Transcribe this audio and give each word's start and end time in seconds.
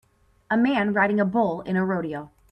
A 0.49 0.57
man 0.57 0.93
riding 0.93 1.19
a 1.19 1.25
bull 1.25 1.61
in 1.61 1.75
a 1.75 1.85
rodeo. 1.85 2.31